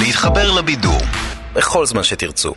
[0.00, 1.00] להתחבר לבידור
[1.54, 2.54] בכל זמן שתרצו.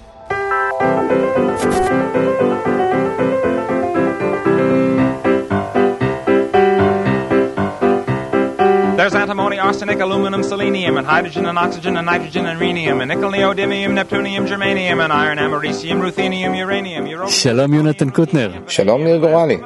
[8.97, 13.31] There's antimony, arsenic, aluminum, selenium, and hydrogen and oxygen and nitrogen and rhenium, and nickel,
[13.35, 17.29] neodymium, neptunium, germanium, and iron, americium, ruthenium, uranium, uranium.
[17.29, 18.51] שלום יונתן קוטנר.
[18.67, 19.57] שלום ניר גורלי.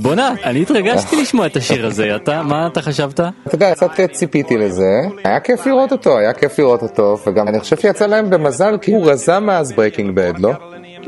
[0.00, 3.20] בואנה, אני התרגשתי לשמוע את השיר הזה, אתה, מה אתה חשבת?
[3.20, 7.60] אתה יודע, קצת ציפיתי לזה, היה כיף לראות אותו, היה כיף לראות אותו, וגם אני
[7.60, 10.52] חושב שיצא להם במזל, כי הוא רזה מאז Breaking Bad, לא?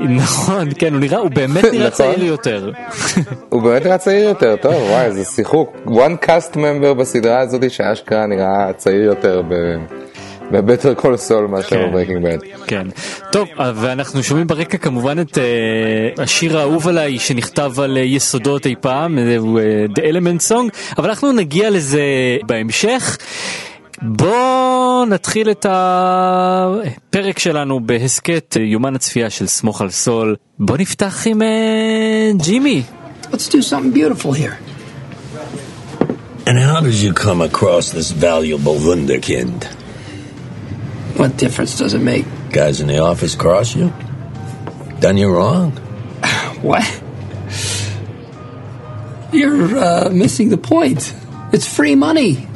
[0.08, 1.90] נכון, כן, הוא נראה, הוא באמת נראה נכון.
[1.90, 2.70] צעיר יותר.
[3.48, 5.76] הוא באמת נראה צעיר יותר, טוב, וואי, איזה שיחוק.
[5.86, 9.54] one cast member בסדרה הזאת שאשכרה נראה צעיר יותר ב...
[10.52, 11.88] ב Better Call Saul מאשר כן.
[11.88, 12.38] ב Breaking Bad.
[12.66, 12.86] כן.
[13.32, 18.74] טוב, ואנחנו שומעים ברקע כמובן את אה, השיר האהוב עליי שנכתב על אה, יסודות אי
[18.80, 22.02] פעם, uh, The Element Song, אבל אנחנו נגיע לזה
[22.46, 23.18] בהמשך.
[24.01, 30.35] בואו נתחיל את הפרק שלנו בהסכת uh, יומן הצפייה של סמוך על סול.
[30.59, 32.83] בואו נפתח עם uh, ג'ימי.
[33.31, 34.57] Let's do something beautiful here.
[36.47, 39.65] And how did you come across this valuable wunderkind?
[41.17, 42.25] What difference does it make?
[42.51, 43.91] Guys in the office cross you?
[44.99, 45.71] Done you wrong?
[46.61, 46.85] What?
[49.33, 51.13] You're uh, missing the point.
[51.51, 52.47] It's free money.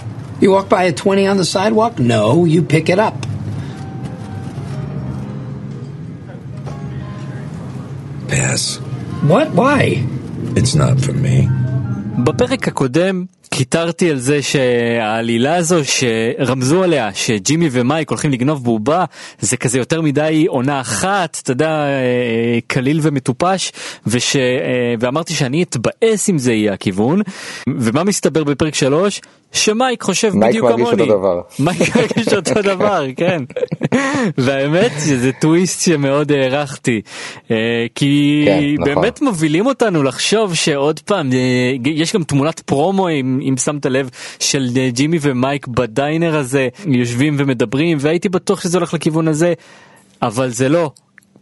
[0.41, 1.99] You walk by a 20 on the sidewalk?
[1.99, 3.15] No, you pick it up.
[8.29, 8.77] Pass.
[9.23, 9.51] What?
[9.51, 10.03] Why?
[10.55, 11.47] It's not for me.
[12.23, 13.25] בפרק הקודם
[13.56, 19.04] קיטרתי על זה שהעלילה הזו שרמזו עליה שג'ימי ומייק הולכים לגנוב בובה
[19.38, 23.72] זה כזה יותר מדי עונה אחת אתה יודע אה, קליל ומטופש
[24.06, 24.36] וש...
[24.36, 27.22] אה, ואמרתי שאני אתבאס אם זה יהיה הכיוון
[27.68, 29.20] ומה מסתבר בפרק שלוש
[29.54, 31.02] שמייק חושב מייק בדיוק מרגיש כמוני.
[31.02, 31.40] אותו דבר.
[31.58, 33.42] מייק מרגיש אותו דבר כן.
[34.38, 37.00] והאמת שזה טוויסט שמאוד הערכתי
[37.50, 37.56] אה,
[37.94, 38.94] כי כן, נכון.
[38.94, 44.10] באמת מובילים אותנו לחשוב שעוד פעם אה, יש גם תמונת פרומו אם, אם שמת לב
[44.38, 49.54] של אה, ג'ימי ומייק ב diner הזה יושבים ומדברים והייתי בטוח שזה הולך לכיוון הזה
[50.22, 50.90] אבל זה לא.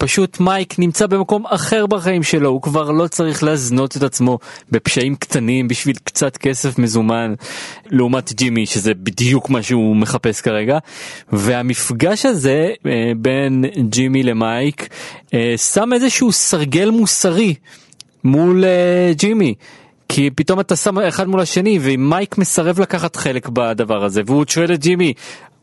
[0.03, 4.39] פשוט מייק נמצא במקום אחר בחיים שלו, הוא כבר לא צריך להזנות את עצמו
[4.71, 7.35] בפשעים קטנים בשביל קצת כסף מזומן,
[7.91, 10.79] לעומת ג'ימי שזה בדיוק מה שהוא מחפש כרגע.
[11.33, 14.89] והמפגש הזה אה, בין ג'ימי למייק
[15.35, 17.55] אה, שם איזשהו סרגל מוסרי
[18.25, 18.65] מול
[19.13, 19.55] ג'ימי.
[20.15, 24.75] כי פתאום אתה שם אחד מול השני ומייק מסרב לקחת חלק בדבר הזה והוא שואל
[24.75, 25.13] את ג'ימי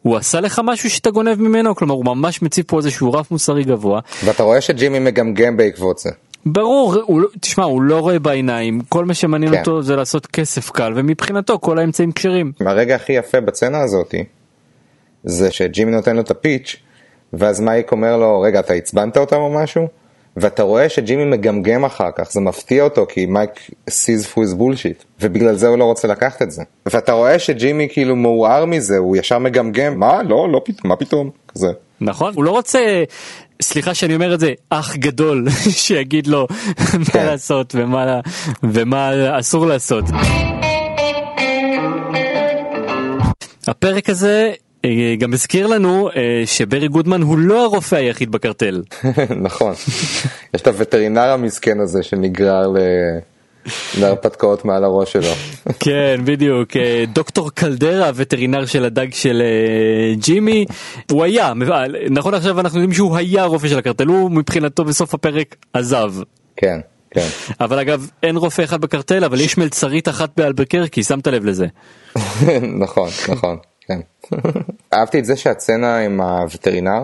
[0.02, 3.64] הוא עשה לך משהו שאתה גונב ממנו כלומר הוא ממש מציב פה איזשהו רף מוסרי
[3.64, 6.10] גבוה ואתה רואה שג'ימי מגמגם בעקבות זה.
[6.46, 9.60] ברור הוא, לא- תשמע הוא לא רואה בעיניים כל מה שמעניין כן.
[9.60, 14.24] אותו זה לעשות כסף קל ומבחינתו כל האמצעים כשרים הרגע הכי יפה בצצנה הזאתי,
[15.24, 16.76] זה שג'ימי נותן לו את הפיץ',
[17.34, 19.88] ואז מייק אומר לו, רגע, אתה עצבנת אותם או משהו?
[20.38, 23.52] ואתה רואה שג'ימי מגמגם אחר כך, זה מפתיע אותו, כי מייק
[23.90, 26.64] through his bullshit, ובגלל זה הוא לא רוצה לקחת את זה.
[26.86, 30.24] ואתה רואה שג'ימי כאילו מעורער מזה, הוא ישר מגמגם, מה?
[30.24, 31.30] לא, לא פתאום, מה פתאום?
[31.48, 31.68] כזה.
[32.02, 33.04] נכון הוא לא רוצה
[33.62, 35.50] סליחה שאני אומר את זה אח גדול
[35.84, 36.48] שיגיד לו
[37.00, 37.26] מה כן.
[37.26, 38.20] לעשות ומה
[38.64, 40.06] ומה אסור לעשות.
[43.68, 44.52] הפרק הזה
[45.20, 48.84] גם הזכיר לנו אה, שברי גודמן הוא לא הרופא היחיד בקרטל.
[49.48, 49.74] נכון.
[50.54, 52.78] יש את הווטרינר המסכן הזה שנגרר ל...
[54.00, 55.32] להרפתקאות מעל הראש שלו.
[55.86, 60.66] כן בדיוק אה, דוקטור קלדרה הווטרינר של הדג של אה, ג'ימי
[61.12, 65.14] הוא היה אה, נכון עכשיו אנחנו יודעים שהוא היה רופא של הקרטל הוא מבחינתו בסוף
[65.14, 66.14] הפרק עזב.
[66.56, 66.80] כן,
[67.12, 67.28] כן.
[67.60, 71.68] אבל אגב אין רופא אחד בקרטל אבל יש מלצרית אחת באלבקרקי שמת לב לזה.
[72.84, 73.58] נכון, נכון,
[73.90, 74.00] כן.
[74.94, 77.04] אהבתי את זה שהצצנה עם הווטרינר,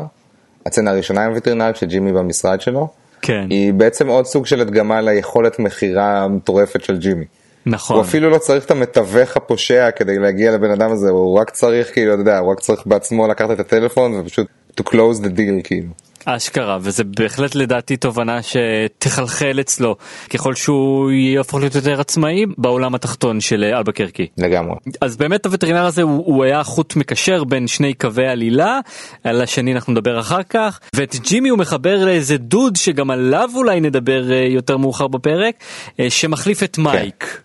[0.65, 2.87] הצצנה הראשונה עם הווטרינר כשג'ימי במשרד שלו,
[3.21, 7.25] כן היא בעצם עוד סוג של הדגמה ליכולת מכירה המטורפת של ג'ימי.
[7.65, 11.49] נכון הוא אפילו לא צריך את המתווך הפושע כדי להגיע לבן אדם הזה, הוא רק
[11.49, 14.47] צריך כאילו, אתה יודע, הוא רק צריך בעצמו לקחת את הטלפון ופשוט
[14.81, 15.89] to close the deal כאילו.
[16.25, 19.95] אשכרה וזה בהחלט לדעתי תובנה שתחלחל אצלו
[20.29, 24.27] ככל שהוא יהפוך להיות יותר עצמאי בעולם התחתון של אה, אלבקרקי.
[24.37, 24.75] לגמרי.
[25.01, 28.79] אז באמת הווטרינר הזה הוא, הוא היה חוט מקשר בין שני קווי עלילה,
[29.23, 33.79] על השני אנחנו נדבר אחר כך, ואת ג'ימי הוא מחבר לאיזה דוד שגם עליו אולי
[33.79, 35.55] נדבר אה, יותר מאוחר בפרק,
[35.99, 37.41] אה, שמחליף את מייק.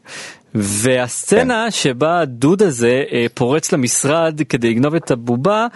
[0.55, 3.03] והסצנה שבה הדוד הזה
[3.35, 5.67] פורץ למשרד כדי לגנוב את הבובה,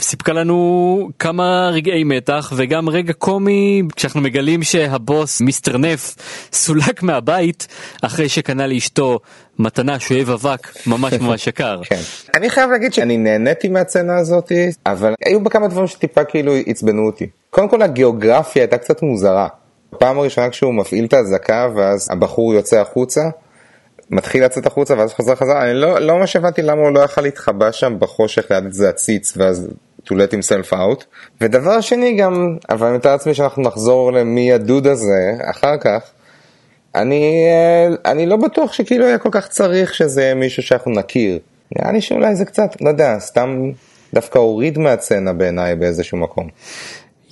[0.00, 6.16] סיפקה לנו כמה רגעי מתח וגם רגע קומי כשאנחנו מגלים שהבוס מיסטר נף
[6.52, 7.66] סולק מהבית
[8.02, 9.18] אחרי שקנה לאשתו
[9.58, 11.80] מתנה שואב אבק ממש ממש יקר.
[11.88, 12.00] כן.
[12.34, 14.52] אני חייב להגיד שאני נהניתי מהסצנה הזאת,
[14.86, 17.26] אבל היו בה כמה דברים שטיפה כאילו עצבנו אותי.
[17.50, 19.48] קודם כל הגיאוגרפיה הייתה קצת מוזרה.
[19.98, 23.20] פעם הראשונה כשהוא מפעיל את האזעקה ואז הבחור יוצא החוצה,
[24.10, 27.20] מתחיל לצאת החוצה ואז חוזר חזרה, אני לא, לא ממש הבנתי למה הוא לא יכל
[27.20, 29.68] להתחבא שם בחושך ליד איזה עציץ ואז
[30.06, 31.04] to let himself out.
[31.40, 36.10] ודבר שני גם, אבל אני מתאר לעצמי שאנחנו נחזור למי הדוד הזה אחר כך,
[36.94, 41.38] אני, אה, אני לא בטוח שכאילו היה כל כך צריך שזה יהיה מישהו שאנחנו נכיר.
[41.76, 43.70] נראה לי שאולי זה קצת, לא יודע, סתם
[44.14, 46.48] דווקא הוריד מהצצנה בעיניי באיזשהו מקום.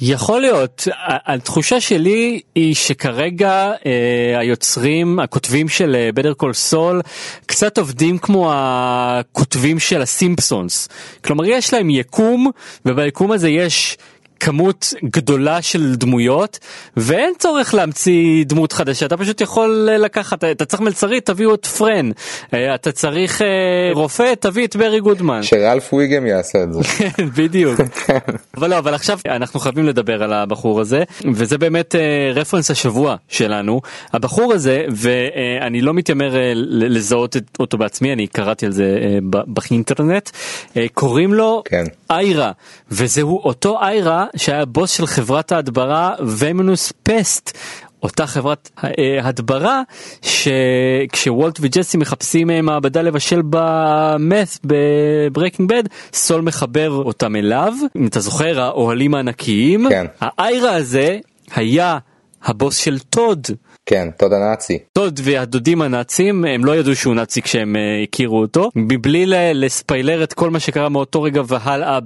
[0.01, 0.89] יכול להיות,
[1.27, 7.01] התחושה שלי היא שכרגע אה, היוצרים, הכותבים של בדר קול סול,
[7.47, 10.89] קצת עובדים כמו הכותבים של הסימפסונס.
[11.25, 12.51] כלומר יש להם יקום,
[12.87, 13.99] וביקום הזה יש
[14.41, 16.59] כמות גדולה של דמויות
[16.97, 22.11] ואין צורך להמציא דמות חדשה אתה פשוט יכול לקחת אתה צריך מלצרית תביאו את פרן
[22.55, 23.47] אה, אתה צריך אה,
[23.93, 25.43] רופא תביא את ברי גודמן.
[25.43, 26.81] שרלף ויגם יעשה את זה.
[27.37, 27.81] בדיוק.
[28.57, 31.03] אבל לא אבל עכשיו אנחנו חייבים לדבר על הבחור הזה
[31.35, 31.95] וזה באמת
[32.35, 33.81] רפרנס אה, השבוע שלנו
[34.13, 38.99] הבחור הזה ואני לא מתיימר לזהות אותו בעצמי אני קראתי על זה
[39.47, 40.31] באינטרנט
[40.95, 41.85] קוראים לו כן.
[42.11, 42.53] איירה
[42.91, 47.59] וזהו אותו איירה שהיה בוס של חברת ההדברה Vamonos Pest.
[48.03, 48.91] אותה חברת אה,
[49.23, 49.83] הדברה
[50.23, 55.83] שכשוולט וג'סי מחפשים אה, מעבדה לבשל בה meth ב Breaking Bad
[56.13, 60.07] סול מחבר אותם אליו אם אתה זוכר האוהלים הענקיים כן.
[60.21, 61.19] האיירה הזה
[61.55, 61.99] היה
[62.45, 63.47] הבוס של טוד
[63.87, 64.79] כן, טוד הנאצי.
[64.93, 69.25] טוד והדודים הנאצים הם לא ידעו שהוא נאצי כשהם אה, הכירו אותו מבלי
[69.55, 71.99] לספיילר את כל מה שקרה מאותו רגע והלאה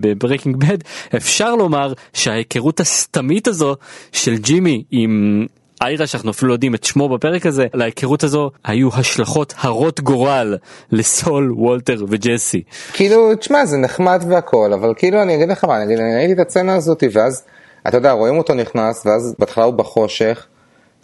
[0.00, 0.78] ב Breaking Bad
[1.16, 3.76] אפשר לומר שההיכרות הסתמית הזו
[4.12, 5.46] של ג'ימי עם
[5.82, 10.56] איירה שאנחנו אפילו לא יודעים את שמו בפרק הזה להיכרות הזו היו השלכות הרות גורל
[10.92, 12.62] לסול וולטר וג'סי.
[12.92, 16.74] כאילו תשמע זה נחמד והכל אבל כאילו אני אגיד לך מה אני ראיתי את הסצנה
[16.74, 17.44] הזאתי ואז
[17.88, 20.46] אתה יודע רואים אותו נכנס ואז בהתחלה הוא בחושך.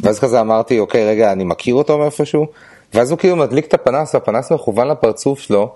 [0.00, 2.46] ואז כזה אמרתי, אוקיי, רגע, אני מכיר אותו מאיפשהו?
[2.94, 5.74] ואז הוא כאילו מדליק את הפנס, והפנס מכוון לפרצוף שלו,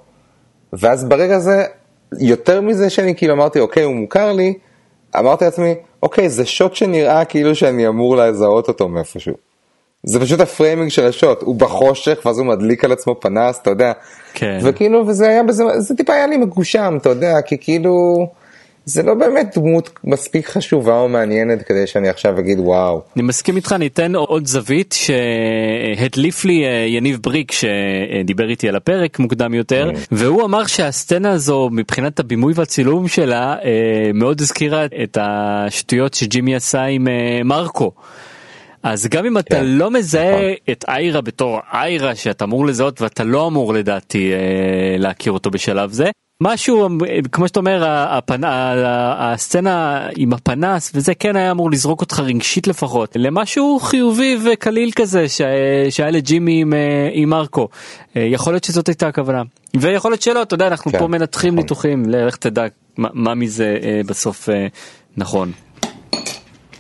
[0.73, 1.65] ואז ברגע הזה,
[2.19, 4.55] יותר מזה שאני כאילו אמרתי, אוקיי, הוא מוכר לי,
[5.19, 9.35] אמרתי לעצמי, אוקיי, זה שוט שנראה כאילו שאני אמור לזהות אותו מאיפשהו.
[10.03, 13.71] זה פשוט ה framing של השוט, הוא בחושך ואז הוא מדליק על עצמו פנס, אתה
[13.71, 13.93] יודע.
[14.35, 14.59] כן.
[14.63, 18.27] וכאילו, וזה היה בזה, זה טיפה היה לי מגושם, אתה יודע, כי כאילו...
[18.85, 23.03] זה לא באמת דמות מספיק חשובה או מעניינת כדי שאני עכשיו אגיד וואו.
[23.17, 28.77] אני מסכים איתך, אני אתן עוד זווית שהדליף לי אה, יניב בריק שדיבר איתי על
[28.77, 29.99] הפרק מוקדם יותר, mm.
[30.13, 36.83] והוא אמר שהסצנה הזו מבחינת הבימוי והצילום שלה אה, מאוד הזכירה את השטויות שג'ימי עשה
[36.83, 37.93] עם אה, מרקו.
[38.83, 40.45] אז גם אם אתה כן, לא מזהה נכון.
[40.71, 44.33] את איירה בתור איירה שאתה אמור לזהות ואתה לא אמור לדעתי
[44.99, 46.11] להכיר אותו בשלב זה,
[46.41, 46.89] משהו
[47.33, 48.41] כמו שאתה אומר הפנ...
[49.19, 55.29] הסצנה עם הפנס וזה כן היה אמור לזרוק אותך רגשית לפחות למשהו חיובי וקליל כזה
[55.29, 55.41] ש...
[55.91, 56.73] שהיה לג'ימי עם,
[57.13, 57.69] עם מרקו
[58.17, 59.43] יכול להיות שזאת הייתה הכוונה
[59.77, 61.63] ויכול להיות שלא אתה יודע אנחנו כן, פה מנתחים נכון.
[61.63, 62.67] ניתוחים לך תדע
[62.97, 63.77] מה, מה מזה
[64.07, 64.49] בסוף
[65.17, 65.53] נכון.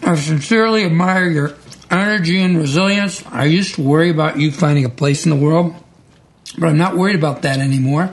[0.02, 1.50] I sincerely admire your
[1.90, 3.22] energy and resilience.
[3.32, 5.74] I used to worry about you finding a place in the world,
[6.58, 8.10] but I'm not worried about that anymore.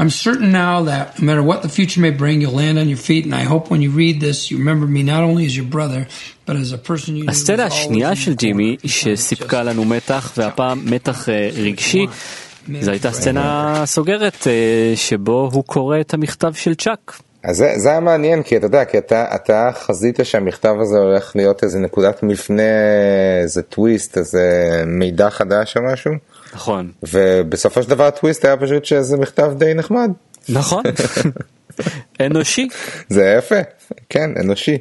[0.00, 3.02] I'm certain now that no matter what the future may bring, you'll land on your
[3.08, 5.70] feet, and I hope when you read this, you remember me not only as your
[5.76, 6.02] brother,
[6.46, 12.06] but as a person you הסצנה השנייה של ג'ימי, שסיפקה לנו מתח, והפעם מתח רגשי,
[12.80, 14.46] זו הייתה סצנה סוגרת,
[14.94, 17.18] שבו הוא קורא את המכתב של צ'אק.
[17.44, 21.32] אז זה, זה היה מעניין, כי אתה יודע, כי אתה, אתה חזית שהמכתב הזה הולך
[21.36, 22.62] להיות איזה נקודת מפנה,
[23.42, 24.42] איזה טוויסט, איזה
[24.86, 26.12] מידע חדש או משהו.
[26.54, 26.90] נכון.
[27.12, 30.10] ובסופו של דבר הטוויסט היה פשוט שזה מכתב די נחמד.
[30.48, 30.82] נכון.
[32.26, 32.68] אנושי.
[33.08, 33.60] זה יפה,
[34.08, 34.78] כן, אנושי.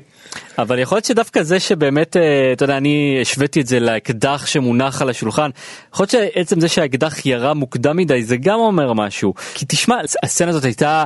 [0.57, 2.17] אבל יכול להיות שדווקא זה שבאמת,
[2.53, 5.49] אתה יודע, אני השוויתי את זה לאקדח שמונח על השולחן,
[5.93, 9.33] יכול להיות שעצם זה שהאקדח ירה מוקדם מדי זה גם אומר משהו.
[9.53, 11.05] כי תשמע, הסצנה הזאת הייתה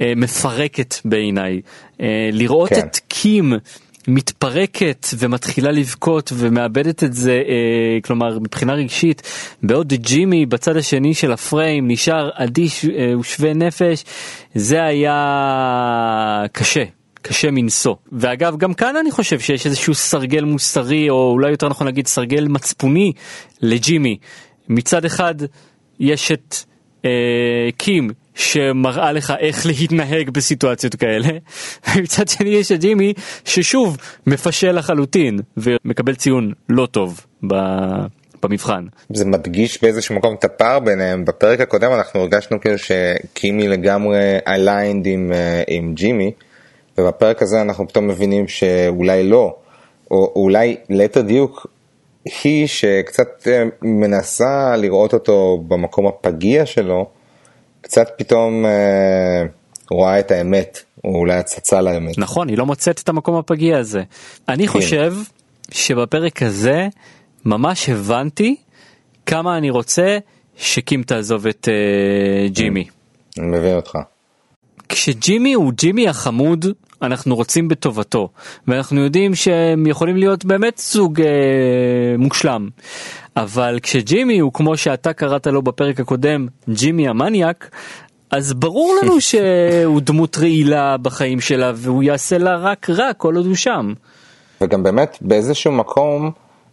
[0.00, 1.60] מפרקת בעיניי.
[2.32, 2.80] לראות כן.
[2.80, 3.52] את קים
[4.08, 9.22] מתפרקת ומתחילה לבכות ומאבדת את זה, אה, כלומר מבחינה רגשית,
[9.62, 14.04] בעוד ג'ימי בצד השני של הפריים נשאר אדיש אה, ושווה נפש,
[14.54, 16.84] זה היה קשה.
[17.22, 17.94] קשה מנשוא.
[18.12, 22.48] ואגב, גם כאן אני חושב שיש איזשהו סרגל מוסרי, או אולי יותר נכון להגיד סרגל
[22.48, 23.12] מצפוני
[23.62, 24.16] לג'ימי.
[24.68, 25.34] מצד אחד
[26.00, 26.56] יש את
[27.76, 31.28] קים שמראה לך איך להתנהג בסיטואציות כאלה,
[31.94, 33.12] ומצד שני יש את ג'ימי
[33.44, 33.96] ששוב
[34.26, 37.54] מפשל לחלוטין ומקבל ציון לא טוב ב...
[38.42, 38.84] במבחן.
[39.12, 41.24] זה מדגיש באיזשהו מקום את הפער ביניהם.
[41.24, 46.32] בפרק הקודם אנחנו הרגשנו כאילו שקימי לגמרי aligned עם, אה, עם ג'ימי,
[46.98, 49.56] ובפרק הזה אנחנו פתאום מבינים שאולי לא,
[50.10, 51.66] או אולי ליתר דיוק
[52.44, 57.06] היא שקצת אה, מנסה לראות אותו במקום הפגיע שלו,
[57.80, 59.42] קצת פתאום אה,
[59.90, 62.18] רואה את האמת, או אולי הצצה לאמת.
[62.18, 64.02] נכון, היא לא מוצאת את המקום הפגיע הזה.
[64.48, 64.72] אני כן.
[64.72, 65.14] חושב
[65.70, 66.88] שבפרק הזה
[67.44, 68.56] ממש הבנתי
[69.26, 70.18] כמה אני רוצה
[70.56, 72.84] שקים תעזוב את uh, ג'ימי.
[73.38, 73.98] אני מבין אותך.
[74.88, 76.66] כשג'ימי הוא ג'ימי החמוד,
[77.02, 78.28] אנחנו רוצים בטובתו,
[78.68, 81.26] ואנחנו יודעים שהם יכולים להיות באמת סוג אה,
[82.18, 82.68] מושלם.
[83.36, 87.70] אבל כשג'ימי הוא כמו שאתה קראת לו בפרק הקודם, ג'ימי המניאק,
[88.30, 93.46] אז ברור לנו שהוא דמות רעילה בחיים שלה והוא יעשה לה רק רע כל עוד
[93.46, 93.92] הוא שם.
[94.60, 96.30] וגם באמת באיזשהו מקום,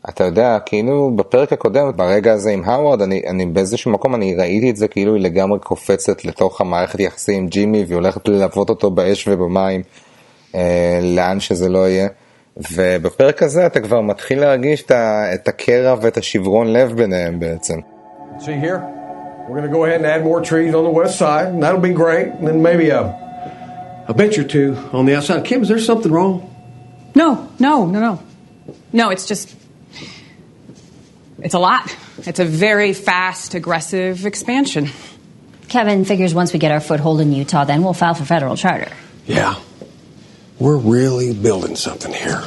[0.10, 4.70] אתה יודע, כאילו בפרק הקודם, ברגע הזה עם האוורד, אני, אני באיזשהו מקום, אני ראיתי
[4.70, 8.92] את זה כאילו היא לגמרי קופצת לתוך המערכת יחסים עם ג'ימי, והיא הולכת ללוות אותו
[8.92, 9.82] באש ובמים,
[11.03, 12.09] לאן שזה לא יהיה.
[12.73, 17.79] ובפרק הזה אתה כבר מתחיל להרגיש את, ה, את הקרע ואת השברון לב ביניהם בעצם.
[18.41, 18.81] See here,
[19.49, 21.81] we're going to go ahead and add more trees on the west side, and that'll
[21.81, 22.29] be great.
[22.39, 23.03] And then maybe a,
[24.07, 25.45] a bench or two on the outside.
[25.45, 26.37] Kim, is there something wrong?
[27.15, 28.23] No, no, no, no.
[28.93, 29.57] No, it's just.
[31.47, 31.85] It's a lot.
[32.29, 34.85] It's a very fast, aggressive expansion.
[35.69, 38.93] Kevin figures once we get our foothold in Utah, then we'll file for federal charter.
[39.27, 39.55] Yeah.
[40.60, 42.44] We're really building something here.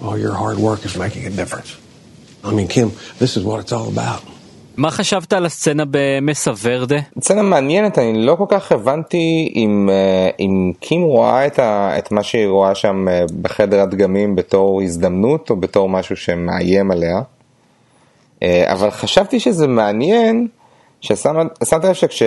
[0.00, 1.76] All your hard work is making a difference.
[2.44, 4.22] I mean, Kim, this is what it's all about.
[4.76, 6.96] מה חשבת על הסצנה במסה ורדה?
[7.20, 12.12] סצנה מעניינת, אני לא כל כך הבנתי אם, אה, אם קים רואה את, ה, את
[12.12, 17.20] מה שהיא רואה שם אה, בחדר הדגמים בתור הזדמנות או בתור משהו שמאיים עליה.
[18.42, 20.48] אה, אבל חשבתי שזה מעניין,
[21.00, 22.22] ששמת לב שכש...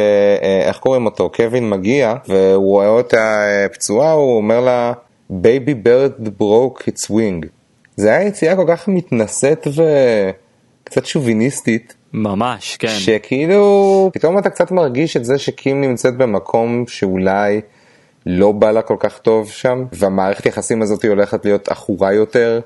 [0.65, 1.29] איך קוראים אותו?
[1.29, 4.93] קווין מגיע והוא רואה אותה פצועה, הוא אומר לה,
[5.31, 7.47] Baby bird broke its wing.
[7.95, 11.95] זה היה יציאה כל כך מתנשאת וקצת שוביניסטית.
[12.13, 12.87] ממש, כן.
[12.87, 17.61] שכאילו פתאום אתה קצת מרגיש את זה שקים נמצאת במקום שאולי
[18.25, 22.59] לא בא לה כל כך טוב שם והמערכת יחסים הזאת הולכת להיות עכורה יותר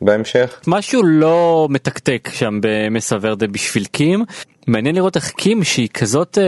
[0.00, 0.60] בהמשך.
[0.66, 4.24] משהו לא מתקתק שם במסה ורדה בשביל קים.
[4.66, 6.38] מעניין לראות איך קים שהיא כזאת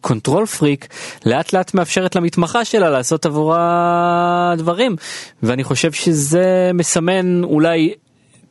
[0.00, 0.88] control freak
[1.26, 4.96] לאט לאט מאפשרת למתמחה שלה לעשות עבורה דברים
[5.42, 7.94] ואני חושב שזה מסמן אולי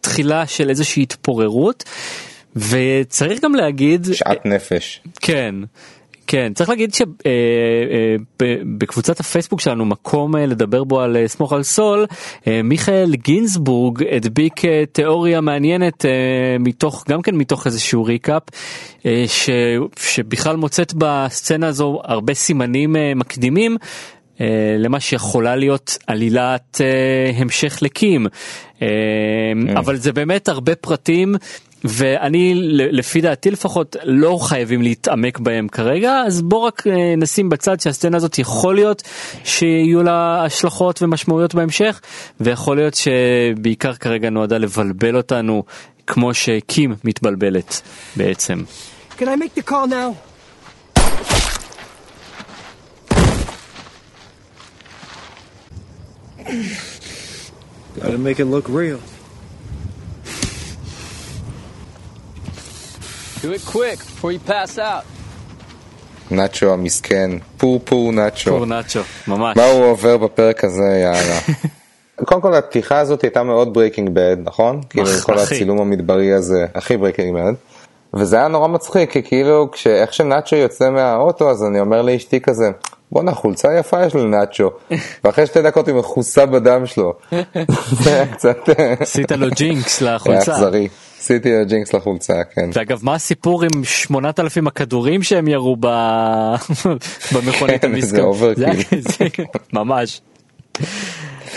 [0.02, 1.84] תחילה של איזושהי התפוררות
[2.56, 5.02] וצריך גם להגיד שאט נפש.
[5.22, 5.56] כן.
[6.28, 6.94] כן, צריך להגיד
[8.38, 12.06] שבקבוצת הפייסבוק שלנו מקום אה, לדבר בו על אה, סמוך על סול,
[12.48, 16.06] אה, מיכאל גינזבורג הדביק תיאוריה מעניינת
[16.60, 18.44] מתוך, גם כן מתוך איזשהו ריקאפ,
[19.28, 19.50] ש,
[20.00, 23.78] שבכלל מוצאת בסצנה הזו הרבה סימנים מקדימים.
[24.80, 26.82] למה שיכולה להיות עלילת
[27.36, 28.28] המשך לקים
[29.78, 31.36] אבל זה באמת הרבה פרטים
[31.90, 32.54] ואני
[32.92, 36.84] לפי דעתי לפחות לא חייבים להתעמק בהם כרגע אז בוא רק
[37.18, 39.04] נשים בצד שהסצנה הזאת יכול להיות
[39.44, 42.02] שיהיו לה השלכות ומשמעויות בהמשך
[42.40, 45.64] ויכול להיות שבעיקר כרגע נועדה לבלבל אותנו
[46.08, 47.82] כמו שקים מתבלבלת
[48.16, 48.64] בעצם.
[49.18, 50.16] Can I make the call now?
[58.00, 59.00] Gotta make it look real.
[63.46, 65.04] Do it quick before you pass out.
[66.32, 68.52] נאצ'ו המסכן, poor poor נאצ'ו.
[68.52, 69.58] poor נאצ'ו, ממש.
[69.58, 71.40] מה הוא עובר בפרק הזה, יאללה.
[72.26, 74.82] קודם כל הפתיחה הזאת הייתה מאוד Breaking Bad, נכון?
[74.90, 77.54] כאילו כל הצילום המדברי הזה, הכי Breaking Bad.
[78.14, 82.72] וזה היה נורא מצחיק, כי כאילו, איך שנאצ'ו יוצא מהאוטו, אז אני אומר לאשתי כזה,
[83.12, 84.70] בואנה חולצה יפה יש לנאצ'ו,
[85.24, 87.14] ואחרי שתי דקות היא מכוסה בדם שלו.
[88.04, 88.58] זה היה קצת...
[89.00, 90.52] עשית לו jinx לחולצה.
[90.52, 90.88] היה אכזרי.
[91.20, 92.70] עשיתי jinx לחולצה, כן.
[92.74, 95.76] ואגב, מה הסיפור עם 8,000 הכדורים שהם ירו
[97.34, 98.66] במכונית כן, זה overkill.
[99.74, 100.22] ממש.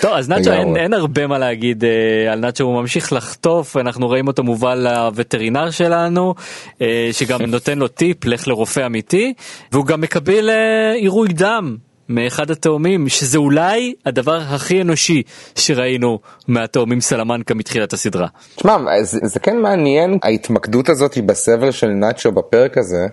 [0.01, 4.07] טוב אז נאצ'ו אין, אין הרבה מה להגיד אה, על נאצ'ו הוא ממשיך לחטוף אנחנו
[4.07, 6.35] רואים אותו מובל לווטרינר שלנו
[6.83, 9.33] אה, שגם נותן לו טיפ לך לרופא אמיתי
[9.73, 11.77] והוא גם מקבל אה, עירוי דם
[12.09, 15.23] מאחד התאומים שזה אולי הדבר הכי אנושי
[15.55, 18.27] שראינו מהתאומים סלמנקה מתחילת הסדרה.
[18.57, 23.07] תשמע זה, זה כן מעניין ההתמקדות הזאת בסבל של נאצ'ו בפרק הזה.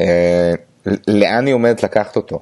[0.00, 0.52] אה,
[1.08, 2.40] לאן היא עומדת לקחת אותו.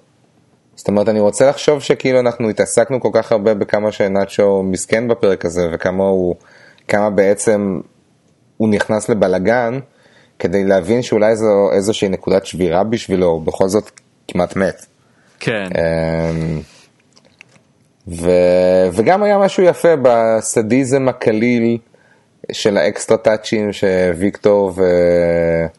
[0.76, 5.44] זאת אומרת, אני רוצה לחשוב שכאילו אנחנו התעסקנו כל כך הרבה בכמה שנאצ'ו מסכן בפרק
[5.44, 6.34] הזה, וכמה הוא,
[6.88, 7.80] כמה בעצם
[8.56, 9.78] הוא נכנס לבלגן,
[10.38, 13.90] כדי להבין שאולי זו איזושהי נקודת שבירה בשבילו, הוא בכל זאת
[14.28, 14.86] כמעט מת.
[15.40, 15.68] כן.
[15.78, 16.60] אמ,
[18.08, 18.30] ו...
[18.92, 21.78] וגם היה משהו יפה בסדיזם הקליל
[22.52, 24.82] של האקסטרה טאצ'ים שוויקטור ו...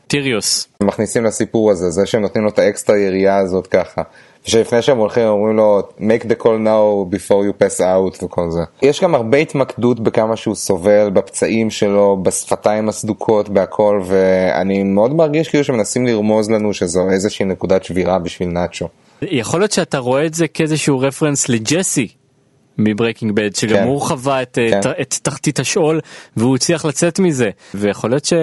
[0.08, 0.68] טיריוס.
[0.84, 4.02] מכניסים לסיפור הזה, זה שהם נותנים לו את האקסטרה ירייה הזאת ככה.
[4.48, 8.62] ושלפני שהם הולכים אומרים לו make the call now before you pass out וכל זה.
[8.82, 15.50] יש גם הרבה התמקדות בכמה שהוא סובל, בפצעים שלו, בשפתיים הסדוקות, בהכל, ואני מאוד מרגיש
[15.50, 18.88] כאילו שמנסים לרמוז לנו שזו איזושהי נקודת שבירה בשביל נאצ'ו.
[19.22, 22.08] יכול להיות שאתה רואה את זה כאיזשהו רפרנס לג'סי.
[22.78, 23.84] מ Breaking Bad שגם כן.
[23.84, 24.80] הוא חווה את, כן.
[24.80, 26.00] את, את תחתית השאול
[26.38, 28.34] והוא הצליח לצאת מזה ויכול להיות ש...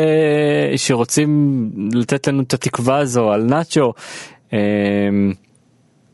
[0.77, 3.93] שרוצים לתת לנו את התקווה הזו על נאצ'ו.
[4.53, 4.59] אמ,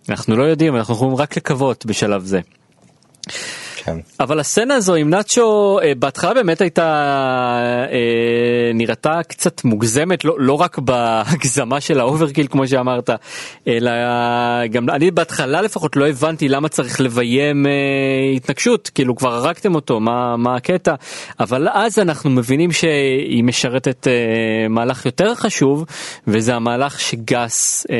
[0.08, 2.40] אנחנו לא יודעים אנחנו יכולים רק לקוות בשלב זה.
[3.88, 4.00] כן.
[4.20, 6.86] אבל הסצנה הזו עם נאצ'ו אה, בהתחלה באמת הייתה
[7.92, 13.10] אה, נראתה קצת מוגזמת לא, לא רק בהגזמה של ה overkill כמו שאמרת
[13.68, 13.90] אלא
[14.70, 17.72] גם אני בהתחלה לפחות לא הבנתי למה צריך לביים אה,
[18.36, 20.94] התנגשות כאילו כבר הרגתם אותו מה, מה הקטע
[21.40, 25.84] אבל אז אנחנו מבינים שהיא משרתת אה, מהלך יותר חשוב
[26.26, 27.96] וזה המהלך שגס אה,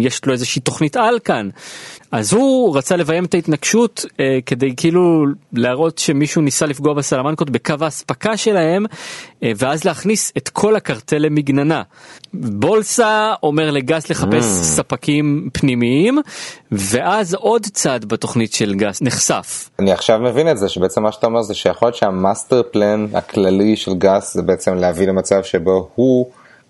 [0.00, 1.48] יש לו איזושהי תוכנית על כאן.
[2.12, 7.74] אז הוא רצה לביים את ההתנגשות אה, כדי כאילו להראות שמישהו ניסה לפגוע בסלמנקות בקו
[7.80, 8.86] האספקה שלהם
[9.42, 11.82] אה, ואז להכניס את כל הקרטל למגננה.
[12.34, 14.62] בולסה אומר לגס לחפש Mm.
[14.62, 16.18] ספקים פנימיים
[16.72, 19.70] ואז עוד צעד בתוכנית של גס נחשף.
[19.78, 23.76] אני עכשיו מבין את זה, שבעצם מה שאתה אומר זה שיכול להיות שהמאסטר פלן הכללי
[23.76, 26.26] של גס זה בעצם להביא למצב שבו הוא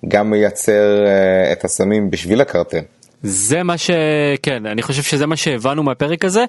[0.08, 2.80] גם מייצר אה, את הסמים בשביל הקרטל.
[3.22, 6.44] זה מה שכן אני חושב שזה מה שהבנו מהפרק הזה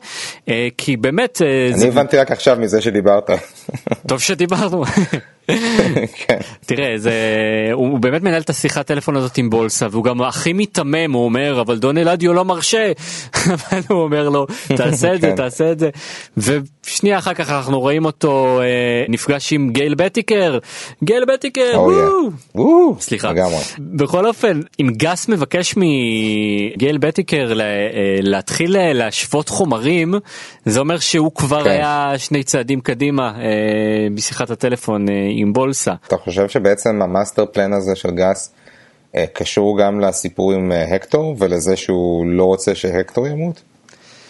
[0.50, 3.30] אה, כי באמת אה, אני זה הבנתי רק עכשיו מזה שדיברת.
[4.08, 4.84] טוב שדיברנו.
[6.66, 7.14] תראה זה
[7.74, 11.62] הוא באמת מנהל את השיחת טלפון הזאת עם בולסה והוא גם הכי מיתמם הוא אומר
[11.62, 12.92] אבל דון אלדיו לא מרשה.
[13.54, 15.36] אבל הוא אומר לו תעשה את זה כן.
[15.36, 15.90] תעשה את זה.
[16.38, 20.58] ושנייה אחר כך אנחנו רואים אותו אה, נפגש עם גייל בטיקר.
[21.04, 21.74] גייל בטיקר
[22.58, 22.62] Oh,
[23.00, 23.32] סליחה.
[23.80, 27.66] בכל אופן אם גס מבקש מגייל בטיקר אה,
[28.22, 30.14] להתחיל אה, להשוות חומרים
[30.66, 31.70] זה אומר שהוא כבר כן.
[31.70, 33.34] היה שני צעדים קדימה
[34.16, 35.06] בשיחת הטלפון
[35.42, 35.94] עם בולסה.
[36.08, 38.54] אתה חושב שבעצם ה master plan הזה של גס
[39.16, 43.62] אה, קשור גם לסיפור עם אה, הקטור ולזה שהוא לא רוצה שהקטור ימות?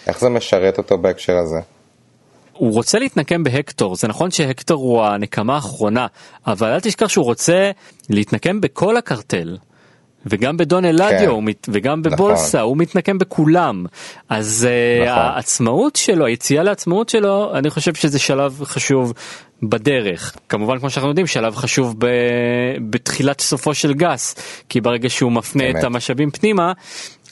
[0.06, 1.60] איך זה משרת אותו בהקשר הזה?
[2.52, 6.06] הוא רוצה להתנקם בהקטור זה נכון שהקטור הוא הנקמה האחרונה
[6.46, 7.70] אבל אל תשכח שהוא רוצה
[8.10, 9.56] להתנקם בכל הקרטל.
[10.26, 11.44] וגם בדון אלדיו כן.
[11.44, 13.86] מת- וגם בבולסה הוא מתנקם בכולם
[14.28, 15.22] אז אה, נכון.
[15.22, 19.12] העצמאות שלו היציאה לעצמאות שלו אני חושב שזה שלב חשוב
[19.62, 22.06] בדרך כמובן כמו שאנחנו יודעים שלב חשוב ב...
[22.90, 24.34] בתחילת סופו של גאס
[24.68, 26.72] כי ברגע שהוא מפנה את המשאבים פנימה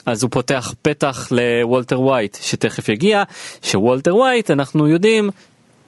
[0.05, 3.23] אז הוא פותח פתח לוולטר ווייט שתכף יגיע
[3.61, 5.29] שוולטר ווייט אנחנו יודעים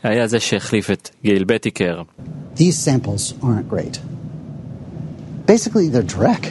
[0.04, 2.01] היה זה שהחליף את גייל בטיכר.
[2.56, 3.99] These samples aren't great.
[5.45, 6.43] Basically, they're dreck.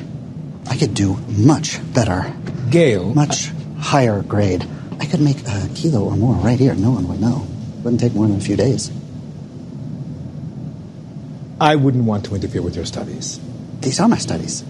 [0.72, 1.16] I could do
[1.52, 2.20] much better.
[2.70, 3.04] Gale.
[3.14, 3.38] Much
[3.92, 4.62] higher grade.
[5.02, 6.74] I could make a kilo or more right here.
[6.74, 7.38] No one would know.
[7.82, 8.82] Wouldn't take more than a few days.
[11.60, 13.38] I wouldn't want to interfere with your studies.
[13.80, 14.64] These are my studies.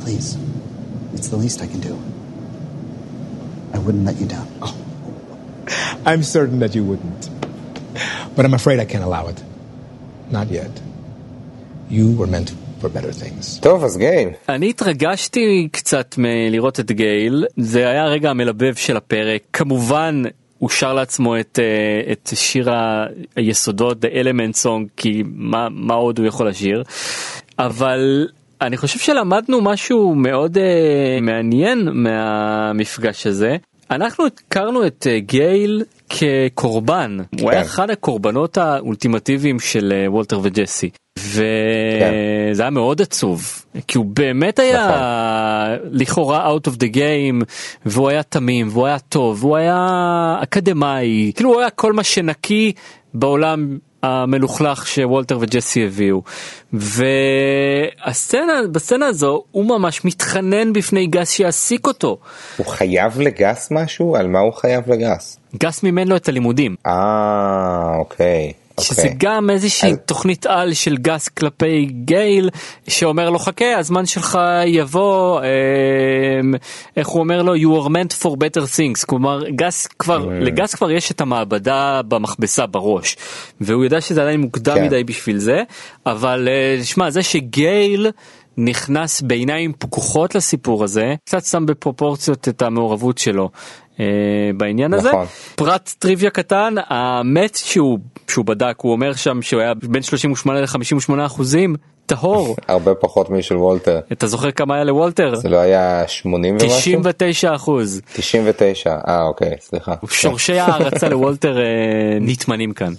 [0.00, 0.38] Please.
[1.12, 1.94] It's the least I can do.
[3.74, 4.48] I wouldn't let you down.
[6.06, 7.22] I'm certain that you wouldn't.
[8.34, 9.42] But I'm afraid I can't allow it.
[10.30, 10.72] Not yet.
[11.90, 13.60] You were meant for better things.
[13.60, 14.28] טוב, אז גייל.
[14.48, 20.22] אני התרגשתי קצת מלראות את גייל זה היה הרגע המלבב של הפרק כמובן
[20.58, 22.68] הוא שר לעצמו את, אה, את שיר
[23.36, 26.82] היסודות The Element Song כי מה, מה עוד הוא יכול לשיר
[27.58, 28.26] אבל
[28.60, 30.60] אני חושב שלמדנו משהו מאוד uh,
[31.22, 33.56] מעניין מהמפגש הזה.
[33.90, 40.90] אנחנו הכרנו את uh, גייל כקורבן, הוא היה אחד הקורבנות האולטימטיביים של וולטר וג'סי.
[41.18, 47.44] וזה היה מאוד עצוב כי הוא באמת היה לכאורה out of the game
[47.86, 52.72] והוא היה תמים והוא היה טוב והוא היה אקדמאי כאילו הוא היה כל מה שנקי
[53.14, 56.22] בעולם המלוכלך שוולטר וג'סי הביאו
[56.72, 62.18] והסצנה בסצנה הזו הוא ממש מתחנן בפני גס שיעסיק אותו.
[62.56, 64.16] הוא חייב לגס משהו?
[64.16, 65.38] על מה הוא חייב לגס?
[65.56, 66.76] גס מימן לו את הלימודים.
[66.86, 68.52] אה, אוקיי.
[68.80, 69.14] שזה אוקיי.
[69.18, 72.50] גם איזושהי תוכנית על של גס כלפי גייל
[72.88, 76.54] שאומר לו חכה הזמן שלך יבוא אמ,
[76.96, 80.44] איך הוא אומר לו you are meant for better things כלומר גס כבר Mm.
[80.44, 83.16] לגס כבר יש את המעבדה במכבסה בראש
[83.60, 84.84] והוא יודע שזה עדיין מוקדם כן.
[84.84, 85.62] מדי בשביל זה
[86.06, 88.06] אבל אה, שמע זה שגייל.
[88.58, 93.50] נכנס בעיניים פקוחות לסיפור הזה קצת שם בפרופורציות את המעורבות שלו
[94.00, 94.04] אה,
[94.56, 95.08] בעניין הזה.
[95.08, 95.26] נכון.
[95.54, 101.26] פרט טריוויה קטן המת שהוא שהוא בדק הוא אומר שם שהוא היה בין 38 ל-58
[101.26, 104.00] אחוזים טהור הרבה פחות משל וולטר.
[104.12, 105.34] אתה זוכר כמה היה לוולטר?
[105.34, 106.68] זה לא היה 80 ומשהו?
[106.78, 108.00] 99 אחוז.
[108.12, 109.94] 99, אה אוקיי, סליחה.
[110.10, 111.64] שורשי הערצה לוולטר אה,
[112.20, 112.92] נטמנים כאן.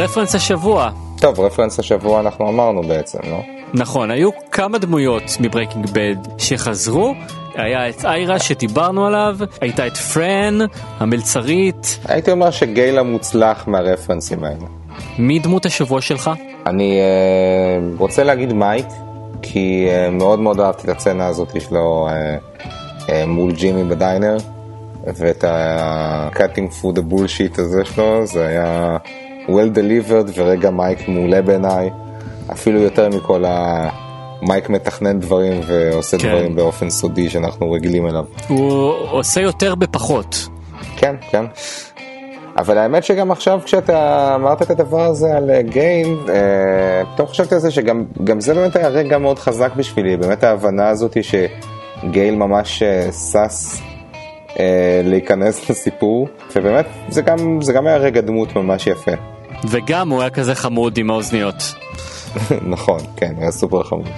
[0.00, 0.90] רפרנס השבוע.
[1.18, 3.40] טוב, רפרנס השבוע אנחנו אמרנו בעצם, לא?
[3.74, 7.14] נכון, היו כמה דמויות מברייקינג בד שחזרו,
[7.54, 10.58] היה את איירה שדיברנו עליו, הייתה את פרן,
[10.98, 11.98] המלצרית.
[12.04, 14.66] הייתי אומר שגייל המוצלח מהרפרנסים האלה.
[15.18, 16.30] מי דמות השבוע שלך?
[16.66, 18.86] אני אה, רוצה להגיד מייק,
[19.42, 22.36] כי אה, מאוד מאוד אהבתי את הסצנה הזאת שלו אה,
[23.08, 24.36] אה, מול ג'ימי בדיינר,
[25.06, 28.96] ואת ה-cutting through the bullshit הזה שלו, זה היה
[29.48, 31.90] well delivered ורגע מייק מעולה בעיניי,
[32.52, 33.88] אפילו יותר מכל ה...
[34.42, 36.28] מייק מתכנן דברים ועושה כן.
[36.28, 38.24] דברים באופן סודי שאנחנו רגילים אליו.
[38.48, 40.48] הוא עושה יותר בפחות.
[40.96, 41.44] כן, כן.
[42.56, 47.70] אבל האמת שגם עכשיו כשאתה אמרת את הדבר הזה על אה, פתאום חשבתי על זה
[47.70, 53.12] שגם גם זה באמת היה רגע מאוד חזק בשבילי, באמת ההבנה הזאת שגייל ממש אה,
[53.12, 53.80] שש
[55.04, 59.12] להיכנס לסיפור, ובאמת זה גם, זה גם היה רגע דמות ממש יפה.
[59.68, 61.74] וגם הוא היה כזה חמוד עם האוזניות.
[62.74, 64.08] נכון, כן, היה סופר חמוד.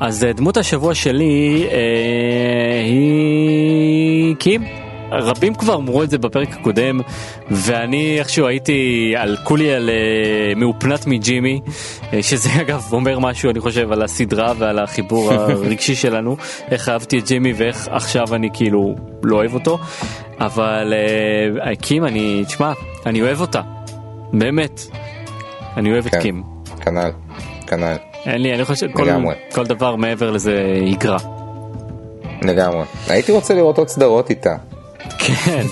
[0.00, 4.85] אז אה, דמות השבוע שלי אה, היא קים.
[5.10, 7.00] רבים כבר אמרו את זה בפרק הקודם
[7.50, 11.60] ואני איכשהו הייתי על כולי על אה, מאופנת מג'ימי
[12.12, 16.36] אה, שזה אגב אומר משהו אני חושב על הסדרה ועל החיבור הרגשי שלנו
[16.70, 19.78] איך אהבתי את ג'ימי ואיך עכשיו אני כאילו לא אוהב אותו
[20.40, 20.92] אבל
[21.62, 22.72] אה, קים אני תשמע
[23.06, 23.60] אני אוהב אותה
[24.32, 24.80] באמת
[25.76, 26.20] אני אוהב את כן.
[26.20, 26.42] קים.
[26.84, 27.10] כנ"ל,
[27.66, 29.08] כנ"ל, אין לי, אני חושב, כל.
[29.52, 31.18] כל דבר מעבר לזה יגרע.
[32.42, 32.84] לגמרי.
[33.08, 34.56] הייתי רוצה לראות עוד סדרות איתה.
[35.26, 35.66] כן,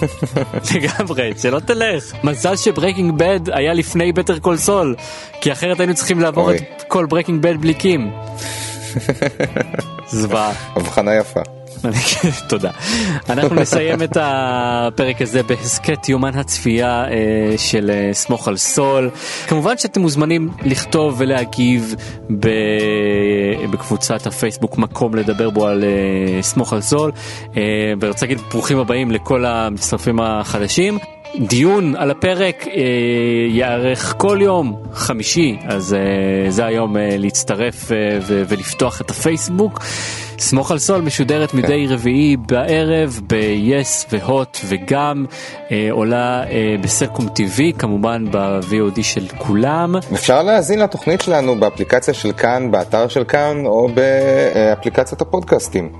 [0.75, 2.12] לגמרי, שלא תלך.
[2.25, 4.95] מזל שברייקינג בד היה לפני בטר קול סול,
[5.40, 6.57] כי אחרת היינו צריכים לעבור אוי.
[6.57, 8.11] את כל ברייקינג בד בלי קים.
[10.09, 10.53] זוועה.
[10.77, 11.40] הבחנה יפה.
[12.49, 12.71] תודה.
[13.29, 19.11] אנחנו נסיים את הפרק הזה בהסכת יומן הצפייה אה, של אה, סמוך על סול.
[19.47, 21.95] כמובן שאתם מוזמנים לכתוב ולהגיב
[22.41, 22.49] ב-
[23.71, 27.13] בקבוצת הפייסבוק מקום לדבר בו על אה, סמוך על סול.
[27.57, 27.63] אה,
[28.01, 30.99] ואני רוצה להגיד ברוכים הבאים לכל המצטרפים החדשים.
[31.40, 32.83] דיון על הפרק אה,
[33.49, 37.90] ייערך כל יום חמישי, אז אה, זה היום אה, להצטרף
[38.49, 39.81] ולפתוח את הפייסבוק.
[40.38, 45.27] סמוך על סול משודרת מדי רביעי בערב ב-yes והוט וגם
[45.70, 49.94] אה, עולה אה, בסלקום TV, כמובן ב-VOD של כולם.
[50.14, 55.92] אפשר להאזין לתוכנית שלנו באפליקציה של כאן, באתר של כאן, או באפליקציית הפודקאסטים.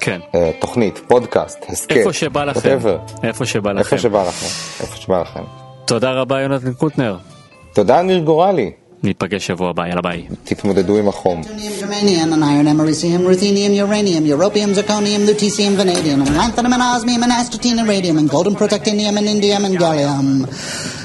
[0.00, 0.20] כן.
[0.34, 2.78] אה, תוכנית, פודקאסט, הסכת, איפה שבא לכם.
[2.78, 3.24] whatever.
[3.26, 3.78] איפה שבא לכם.
[3.78, 4.46] איפה שבא לכם,
[4.80, 5.42] איפה שבא לכם.
[5.84, 7.16] תודה רבה יונתן קוטנר.
[7.72, 8.70] תודה ניר גורלי.
[9.02, 10.26] ניפגש שבוע הבא, יאללה ביי.
[10.44, 11.42] תתמודדו עם החום.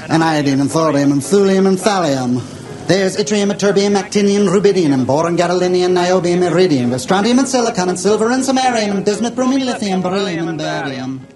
[0.08, 2.55] And iodine and thorium and thulium and thallium.
[2.86, 8.44] There's yttrium, ytterbium, actinium, rubidium, boron, gadolinium, niobium, iridium, strontium and silicon, and silver and
[8.44, 11.26] samarium, and bismuth, bromine, lithium, beryllium, and barium.